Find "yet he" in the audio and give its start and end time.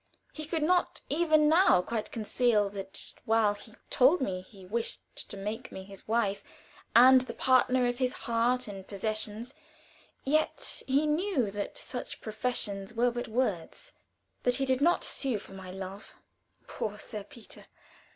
10.23-11.05